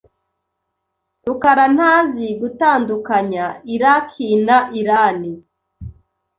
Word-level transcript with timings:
rukarantazi 1.25 2.27
gutandukanya 2.41 3.45
Iraki 3.75 4.27
na 4.45 4.57
Irani. 4.79 5.33